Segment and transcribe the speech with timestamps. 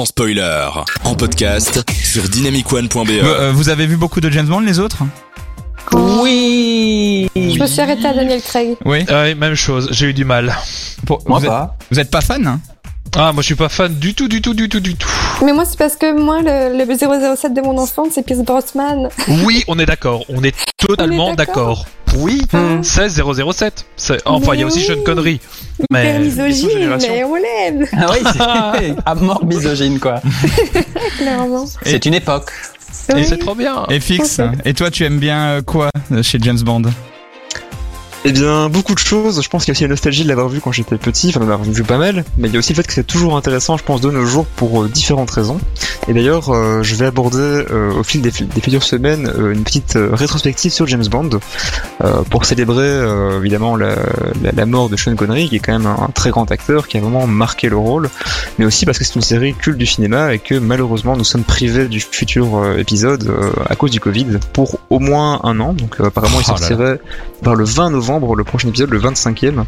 [0.00, 0.66] sans spoiler.
[1.04, 3.10] En podcast sur dynamicone.be.
[3.10, 5.02] Euh, vous avez vu beaucoup de James Bond, les autres?
[5.92, 7.28] Oui.
[7.36, 8.76] Je me suis arrêté à Daniel Craig.
[8.86, 9.04] Oui.
[9.10, 10.56] Ouais, même chose, j'ai eu du mal.
[11.04, 11.76] Pour- Moi vous, êtes, pas.
[11.90, 12.60] vous êtes pas fan hein?
[13.16, 15.08] Ah, moi je suis pas fan du tout, du tout, du tout, du tout.
[15.44, 19.08] Mais moi, c'est parce que moi, le, le 007 de mon enfance, c'est Pierce Brosnan.
[19.44, 21.86] Oui, on est d'accord, on est totalement d'accord.
[22.16, 22.42] Oui.
[22.82, 23.86] 16007.
[23.96, 25.02] C'est- Enfin, il y a aussi Sean.
[25.04, 25.40] Connery.
[25.78, 26.18] Hyper Mais.
[26.18, 30.20] misogyne, mais on l'aime, Ah oui, c'est à mort misogyne quoi.
[31.18, 31.64] clairement.
[31.82, 32.50] C'est une époque.
[33.16, 33.86] Et c'est trop bien.
[33.90, 34.40] Et fixe.
[34.64, 36.82] Et toi, tu aimes bien euh, quoi euh, chez James Bond?
[38.26, 39.42] Eh bien, beaucoup de choses.
[39.42, 41.40] Je pense qu'il y a aussi la nostalgie de l'avoir vu quand j'étais petit, enfin
[41.40, 42.24] d'en avoir vu pas mal.
[42.36, 44.26] Mais il y a aussi le fait que c'est toujours intéressant, je pense, de nos
[44.26, 45.58] jours pour euh, différentes raisons.
[46.06, 49.96] Et d'ailleurs, euh, je vais aborder euh, au fil des, des futures semaines une petite
[49.96, 51.30] rétrospective sur James Bond
[52.30, 53.00] pour célébrer
[53.36, 53.94] évidemment la,
[54.42, 56.88] la, la mort de Sean Connery, qui est quand même un, un très grand acteur
[56.88, 58.08] qui a vraiment marqué le rôle,
[58.58, 61.44] mais aussi parce que c'est une série culte du cinéma et que malheureusement nous sommes
[61.44, 63.30] privés du futur épisode
[63.68, 65.72] à cause du Covid pour au moins un an.
[65.72, 67.00] Donc apparemment il Oh sortirait
[67.42, 69.64] vers le 20 novembre, le prochain épisode, le 25e.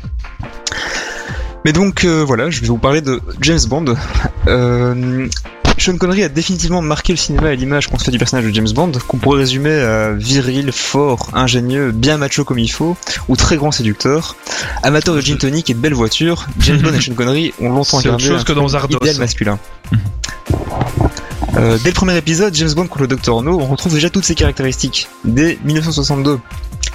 [1.64, 3.94] Mais donc euh, voilà, je vais vous parler de James Bond.
[4.48, 5.28] Euh,
[5.78, 8.52] Sean Connery a définitivement marqué le cinéma à l'image qu'on se fait du personnage de
[8.52, 12.96] James Bond, qu'on pourrait résumer à viril, fort, ingénieux, bien macho comme il faut,
[13.28, 14.36] ou très grand séducteur.
[14.82, 17.98] Amateur de gin tonic et de belles voitures, James Bond et Sean Connery ont longtemps
[17.98, 18.98] incarné chose un que dans Zardos.
[18.98, 19.58] idéal masculin.
[21.56, 24.25] Euh, dès le premier épisode, James Bond contre le Dr No, on retrouve déjà toutes
[24.25, 25.08] ses caractéristiques.
[25.25, 26.39] Dès 1962,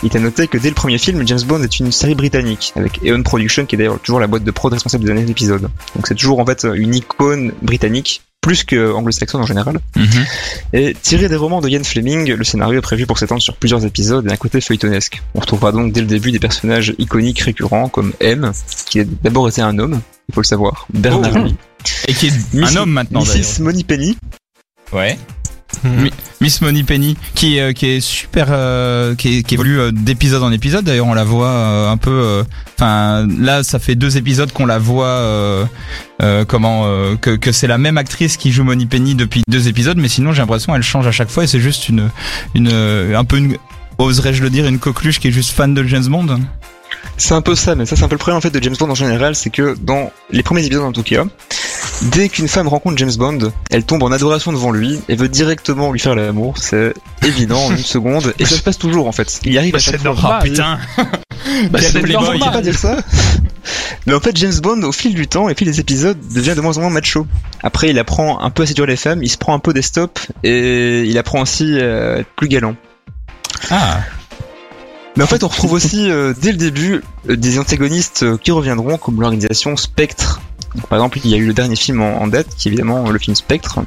[0.04, 2.74] il est à noter que dès le premier film, James Bond est une série britannique,
[2.76, 5.70] avec Eon Production, qui est d'ailleurs toujours la boîte de prod responsable des années d'épisode.
[5.96, 9.80] Donc c'est toujours en fait une icône britannique, plus que anglo-saxonne en général.
[10.74, 13.86] Et tiré des romans de Ian Fleming, le scénario est prévu pour s'étendre sur plusieurs
[13.86, 15.22] épisodes et un côté feuilletonesque.
[15.36, 18.52] On retrouvera donc dès le début des personnages iconiques récurrents comme M,
[18.88, 21.46] qui a d'abord été un homme, il faut le savoir, Bernard Oh.
[21.46, 21.56] Lee,
[22.08, 23.22] Et qui est un homme maintenant.
[23.24, 23.62] Mrs.
[23.62, 24.18] Moneypenny,
[24.94, 25.18] Ouais.
[25.84, 26.04] Hmm.
[26.04, 30.42] Mi- Miss Moneypenny, qui, est, qui est super, euh, qui, est- qui évolue euh, d'épisode
[30.42, 30.86] en épisode.
[30.86, 32.12] D'ailleurs, on la voit euh, un peu.
[32.12, 32.44] euh,
[32.76, 35.06] Enfin, là, ça fait deux épisodes qu'on la voit.
[35.08, 35.66] euh,
[36.24, 39.98] euh, comment euh, que, que c'est la même actrice qui joue Moneypenny depuis deux épisodes,
[39.98, 42.10] mais sinon, j'ai l'impression elle change à chaque fois et c'est juste une,
[42.56, 43.58] une, euh, un peu une,
[44.00, 46.40] oserais-je le dire, une coqueluche qui est juste fan de James Bond.
[47.18, 48.76] C'est un peu ça, mais ça c'est un peu le problème en fait de James
[48.80, 51.24] Bond en général, c'est que dans les premiers épisodes en tout cas,
[52.04, 55.92] dès qu'une femme rencontre James Bond, elle tombe en adoration devant lui et veut directement
[55.92, 56.94] lui faire l'amour, c'est
[57.24, 59.40] évident en une seconde, et ça se passe toujours en fait.
[59.46, 60.14] Il y arrive Bah, à chaque fois.
[60.14, 60.44] normal.
[60.44, 60.80] Putain.
[61.72, 62.26] Bah, Quel c'est playboy.
[62.28, 62.52] On peut normal.
[62.54, 62.98] pas dire ça.
[64.06, 66.54] Mais en fait, James Bond, au fil du temps et au fil des épisodes, devient
[66.56, 67.26] de moins en moins macho.
[67.64, 69.82] Après, il apprend un peu à séduire les femmes, il se prend un peu des
[69.82, 72.76] stops et il apprend aussi à être plus galant.
[73.72, 74.00] Ah.
[75.16, 78.52] Mais en fait, on retrouve aussi euh, dès le début euh, des antagonistes euh, qui
[78.52, 80.42] reviendront, comme l'organisation Spectre.
[80.76, 82.72] Donc, par exemple, il y a eu le dernier film en, en date, qui est
[82.72, 83.80] évidemment le film Spectre.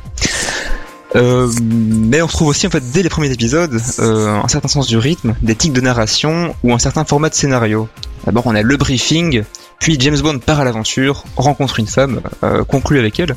[1.16, 4.86] Euh, mais on retrouve aussi en fait dès les premiers épisodes euh, un certain sens
[4.86, 7.88] du rythme, des tics de narration ou un certain format de scénario.
[8.26, 9.42] D'abord on a le briefing,
[9.80, 13.34] puis James Bond part à l'aventure, rencontre une femme, euh, conclut avec elle.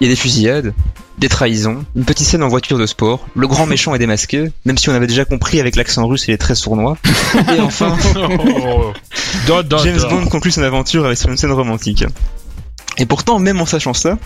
[0.00, 0.74] Il y a des fusillades,
[1.16, 4.76] des trahisons, une petite scène en voiture de sport, le grand méchant est démasqué, même
[4.76, 6.98] si on avait déjà compris avec l'accent russe et les traits sournois.
[7.56, 8.92] Et enfin, Oh.
[9.82, 10.00] James.
[10.10, 12.04] Bond conclut son aventure avec une scène romantique.
[12.98, 14.18] Et pourtant, même en sachant ça,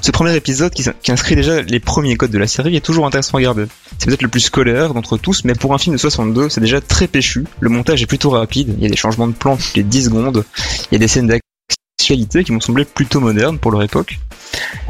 [0.00, 3.34] ce premier épisode qui, inscrit déjà les premiers codes de la série est toujours intéressant
[3.34, 3.66] à regarder.
[3.98, 6.80] C'est peut-être le plus scolaire d'entre tous, mais pour un film de 62, c'est déjà
[6.80, 7.44] très péchu.
[7.60, 10.04] Le montage est plutôt rapide, il y a des changements de plan toutes les 10
[10.06, 10.44] secondes,
[10.90, 14.18] il y a des scènes d'actualité qui m'ont semblé plutôt modernes pour leur époque.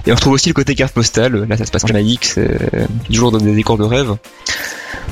[0.06, 2.58] Et on retrouve aussi le côté carte postale, là ça se passe en Jamaïque, c'est
[3.06, 4.16] toujours dans des décors de rêve.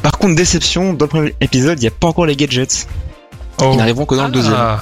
[0.02, 2.86] Par contre, déception, dans le premier épisode, il n'y a pas encore les gadgets.
[3.58, 3.70] Oh.
[3.72, 4.78] Ils n'arriveront que dans le deuxième.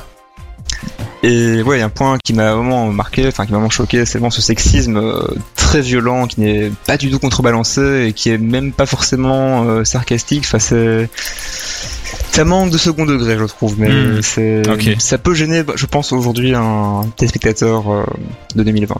[1.24, 3.70] Et ouais, il y a un point qui m'a vraiment marqué, enfin qui m'a vraiment
[3.70, 5.22] choqué, c'est vraiment ce sexisme euh,
[5.54, 9.84] très violent, qui n'est pas du tout contrebalancé et qui est même pas forcément euh,
[9.84, 10.42] sarcastique.
[10.44, 11.08] Enfin, c'est
[12.32, 14.22] ça manque de second degré, je trouve, mais Hmm.
[14.22, 14.62] c'est
[14.98, 18.04] ça peut gêner, je pense aujourd'hui un téléspectateur euh,
[18.56, 18.96] de 2020.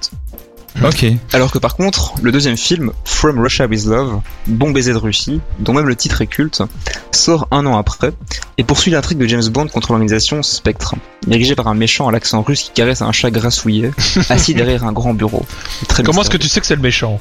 [0.83, 1.07] Ok.
[1.33, 5.41] Alors que par contre, le deuxième film, From Russia with Love, Bon baiser de Russie,
[5.59, 6.63] dont même le titre est culte,
[7.11, 8.13] sort un an après
[8.59, 10.95] et poursuit l'intrigue de James Bond contre l'organisation Spectre,
[11.27, 13.93] dirigée par un méchant à l'accent russe qui caresse un chat grassouillet,
[14.29, 15.45] assis derrière un grand bureau.
[15.89, 17.21] Très Comment est-ce que tu sais que c'est le méchant?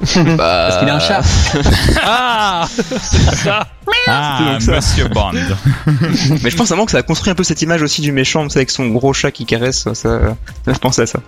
[0.36, 1.22] Parce qu'il a un chat.
[2.02, 3.66] Ah C'est ça
[4.08, 4.72] Ah, donc ça.
[4.76, 5.32] Monsieur Bond.
[6.42, 8.44] Mais je pense vraiment que ça a construit un peu cette image aussi du méchant,
[8.44, 10.36] tu sais, avec son gros chat qui caresse, ça, ça
[10.66, 11.20] je pense à ça.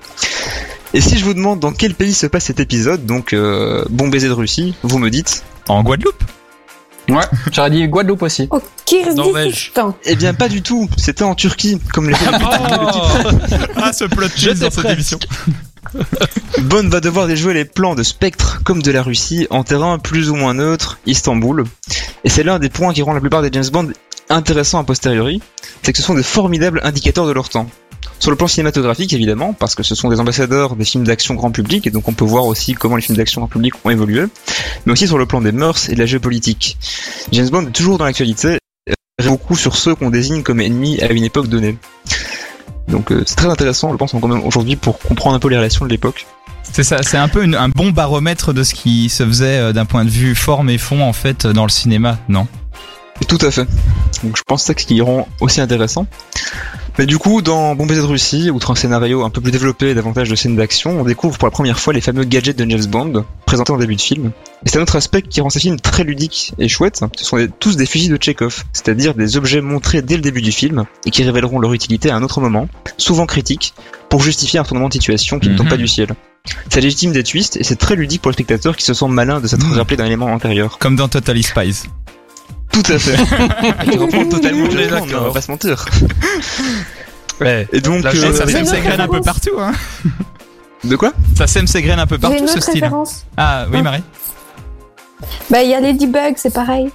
[0.95, 4.09] Et si je vous demande dans quel pays se passe cet épisode, donc euh, Bon
[4.09, 6.23] baiser de Russie, vous me dites En Guadeloupe?
[7.09, 7.25] Ouais.
[7.51, 8.47] J'aurais dit Guadeloupe aussi.
[8.51, 8.61] Au
[9.15, 9.73] Norvège.
[9.73, 9.97] Kirghizistan.
[10.05, 13.29] Eh bien pas du tout, c'était en Turquie, comme les Oh
[13.77, 14.91] Ah, ce plot twist dans cette presque.
[14.91, 15.19] émission.
[16.63, 20.31] Bond va devoir déjouer les plans de Spectre comme de la Russie en terrain plus
[20.31, 21.65] ou moins neutre, Istanbul.
[22.25, 23.93] Et c'est l'un des points qui rend la plupart des James Bond
[24.29, 25.43] intéressants a posteriori,
[25.83, 27.69] c'est que ce sont des formidables indicateurs de leur temps.
[28.19, 31.51] Sur le plan cinématographique, évidemment, parce que ce sont des ambassadeurs des films d'action grand
[31.51, 34.25] public, et donc on peut voir aussi comment les films d'action grand public ont évolué,
[34.87, 36.79] mais aussi sur le plan des mœurs et de la géopolitique.
[37.33, 38.59] James Bond est toujours dans l'actualité,
[39.27, 41.77] beaucoup sur ceux qu'on désigne comme ennemis à une époque donnée.
[42.93, 45.57] Donc euh, c'est très intéressant, je pense, quand même aujourd'hui pour comprendre un peu les
[45.57, 46.27] relations de l'époque.
[46.63, 49.73] C'est ça, c'est un peu une- un bon baromètre de ce qui se faisait euh,
[49.73, 52.47] d'un point de vue forme et fond en fait dans le cinéma, non?
[53.29, 53.67] Tout à fait.
[54.23, 56.07] Donc je pense que c'est ce qui rend aussi intéressant.
[56.99, 59.95] Mais du coup, dans baiser de Russie, outre un scénario un peu plus développé et
[59.95, 62.85] davantage de scènes d'action, on découvre pour la première fois les fameux gadgets de James
[62.87, 64.31] Bond, présentés en début de film.
[64.65, 67.01] Et c'est un autre aspect qui rend ces films très ludiques et chouettes.
[67.17, 70.53] Ce sont tous des fusils de Chekhov, c'est-à-dire des objets montrés dès le début du
[70.53, 72.69] film et qui révéleront leur utilité à un autre moment,
[72.99, 73.73] souvent critique,
[74.11, 75.71] pour justifier un tournement de situation qui ne tombe Mhm.
[75.71, 76.09] pas du ciel.
[76.69, 79.41] Ça légitime des twists et c'est très ludique pour le spectateur qui se sent malin
[79.41, 79.73] de s'être Mhm.
[79.79, 80.77] rappelé d'un élément antérieur.
[80.79, 81.85] Comme dans Totally Spies.
[82.73, 83.17] Tout à fait.
[83.91, 85.85] qui reprend totalement le on va pas se mentir.
[87.41, 87.67] Ouais.
[87.73, 89.73] Et donc, La euh, ça sème ses graines un peu partout, hein
[90.85, 92.75] de quoi Ça sème ses graines un peu J'ai partout une ce autre style.
[92.75, 93.25] référence.
[93.37, 93.83] Ah oui Ah.
[93.83, 94.03] Marie
[95.51, 96.91] Bah, il y a Ladybug, c'est pareil.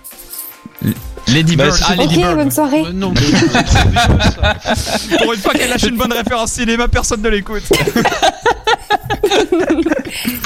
[1.28, 2.36] Lady Bah, Ah Lady ok, Bird.
[2.38, 2.84] bonne soirée.
[2.86, 3.14] Euh, Non.
[3.14, 3.24] Pour
[5.34, 7.64] une fois qu'elle lâche une bonne référence cinéma, personne ne l'écoute.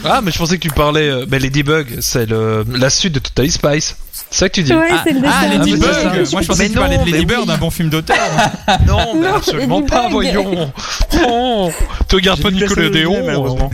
[0.04, 1.10] Ah, mais je pensais que tu parlais.
[1.10, 3.96] Euh, bah, Ladybug, c'est le la suite de Totally Spice.
[4.32, 6.14] C'est ça que tu dis Ouais, c'est le ah, Lady Ah.
[6.32, 7.50] Moi je pensais Mais que tu parlais de oui.
[7.50, 8.18] un bon film d'auteur.
[8.88, 9.90] Non, mais absolument Ladybug.
[9.90, 10.72] pas, voyons.
[11.28, 11.70] Oh,
[12.08, 13.26] te garde pas Nicolas Déon.
[13.26, 13.70] malheureusement.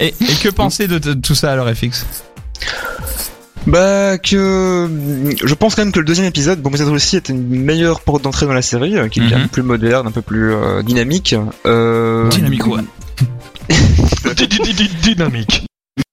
[0.00, 2.06] Et, et que penser de, de tout ça alors FX
[3.66, 4.88] Bah que
[5.44, 8.22] je pense quand même que le deuxième épisode, Bon de Russie, est une meilleure porte
[8.22, 9.30] d'entrée dans la série, euh, qui est Mhm.
[9.30, 11.36] quand même plus moderne, un peu plus euh, dynamique.
[11.66, 12.80] Euh, Dynamique, ouais.
[15.02, 15.66] Dynamique.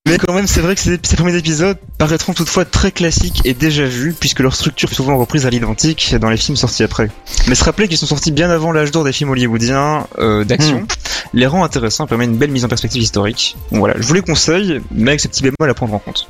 [0.09, 3.53] Mais quand même, c'est vrai que ces, ces premiers épisodes paraîtront toutefois très classiques et
[3.53, 7.11] déjà vus, puisque leur structure est souvent reprise à l'identique dans les films sortis après.
[7.47, 10.87] Mais se rappeler qu'ils sont sortis bien avant l'âge d'or des films hollywoodiens euh, d'action,
[11.33, 13.55] les rend intéressants et permet une belle mise en perspective historique.
[13.71, 16.27] Bon, voilà, je vous les conseille, mais avec ce petit bémol à prendre en compte.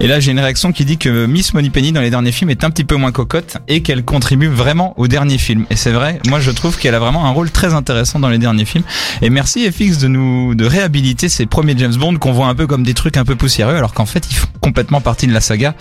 [0.00, 2.64] Et là, j'ai une réaction qui dit que Miss Moneypenny dans les derniers films est
[2.64, 5.64] un petit peu moins cocotte et qu'elle contribue vraiment au dernier film.
[5.70, 8.38] Et c'est vrai, moi je trouve qu'elle a vraiment un rôle très intéressant dans les
[8.38, 8.84] derniers films.
[9.22, 12.66] Et merci FX de nous de réhabiliter ces premiers James Bond qu'on voit un peu
[12.66, 15.40] comme des trucs un peu poussiéreux, alors qu'en fait ils font complètement partie de la
[15.40, 15.74] saga.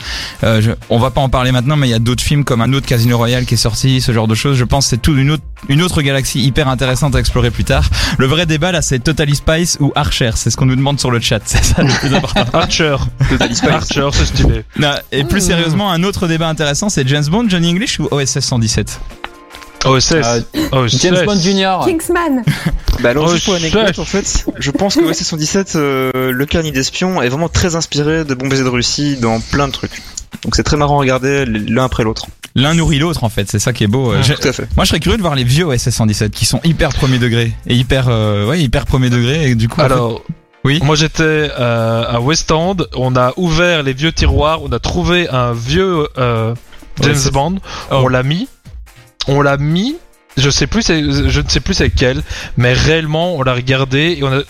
[0.44, 2.62] Euh, je- on va pas en parler maintenant, mais il y a d'autres films comme
[2.62, 4.56] un autre Casino Royale qui est sorti, ce genre de choses.
[4.57, 7.63] Je pense que c'est toute une autre une autre galaxie hyper intéressante à explorer plus
[7.63, 7.89] tard.
[8.19, 10.31] Le vrai débat là, c'est Totally Spice ou Archer?
[10.35, 11.39] C'est ce qu'on nous demande sur le chat.
[11.45, 12.45] C'est ça le plus important.
[12.53, 12.95] Archer.
[13.69, 14.63] Archer, c'est stylé.
[14.77, 18.39] Non, et plus sérieusement, un autre débat intéressant, c'est James Bond, Johnny English ou OSS
[18.39, 18.99] 117
[19.85, 20.13] OSS.
[20.13, 20.41] Euh,
[20.71, 21.01] OSS.
[21.01, 21.85] James Bond Jr.
[21.85, 22.43] Kingsman.
[23.03, 23.99] Bah alors juste pour chef.
[23.99, 28.23] en fait, je pense que OSS 117, euh, le carnet d'espion est vraiment très inspiré
[28.23, 30.01] de Bon baiser de Russie dans plein de trucs.
[30.43, 32.27] Donc c'est très marrant à regarder l'un après l'autre.
[32.55, 34.13] L'un nourrit l'autre en fait, c'est ça qui est beau.
[34.13, 34.65] Euh, j'ai- Tout à fait.
[34.77, 37.51] Moi je serais curieux de voir les vieux OSS 117 qui sont hyper premier degré
[37.67, 40.23] et hyper euh, ouais hyper premier degré et du coup en Alors,
[40.65, 40.79] Oui.
[40.83, 45.29] moi j'étais euh, à West End, on a ouvert les vieux tiroirs, on a trouvé
[45.29, 46.53] un vieux euh,
[47.01, 47.56] James Ouais, Bond,
[47.91, 48.01] Oh.
[48.03, 48.47] on l'a mis,
[49.27, 49.95] on l'a mis,
[50.38, 52.23] je sais plus, je ne sais plus c'est quel,
[52.57, 54.41] mais réellement on l'a regardé et on a,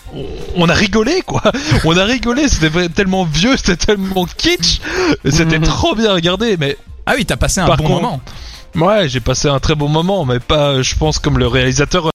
[0.56, 1.42] on a rigolé quoi,
[1.84, 4.80] on a rigolé, c'était tellement vieux, c'était tellement kitsch,
[5.28, 5.64] c'était Mhm.
[5.66, 8.20] trop bien regardé, mais ah oui t'as passé un bon contre- moment.
[8.76, 12.10] ouais j'ai passé un très bon moment, mais pas, je pense comme le réalisateur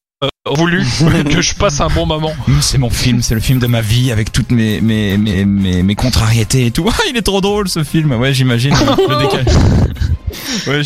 [0.56, 0.84] voulu
[1.26, 2.34] que je passe un bon moment.
[2.48, 5.46] Hum, C'est mon film, c'est le film de ma vie avec toutes mes mes mes
[5.46, 6.90] mes, mes contrariétés et tout.
[7.02, 8.12] Ah, il est trop drôle ce film.
[8.14, 9.56] Ouais j'imagine le décalage.
[10.68, 10.82] Ouais,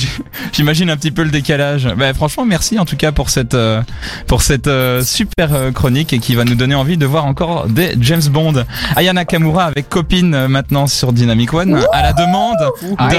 [0.54, 1.88] j'imagine un petit peu le décalage.
[1.98, 3.82] Bah, franchement, merci en tout cas pour cette euh,
[4.28, 7.68] pour cette euh, super euh, chronique et qui va nous donner envie de voir encore
[7.68, 8.64] des James Bond.
[8.96, 12.58] Ayana Kamura avec copine euh, maintenant sur Dynamic One à la demande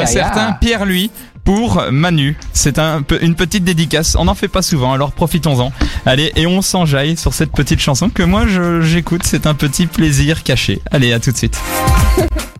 [0.06, 0.54] certains aïe.
[0.60, 1.10] Pierre lui
[1.46, 2.36] pour Manu.
[2.52, 4.16] C'est une petite dédicace.
[4.18, 5.72] On n'en fait pas souvent, alors profitons-en.
[6.04, 8.44] Allez, et on s'enjaille sur cette petite chanson que moi
[8.82, 9.22] j'écoute.
[9.24, 10.82] C'est un petit plaisir caché.
[10.90, 11.58] Allez, à tout de suite.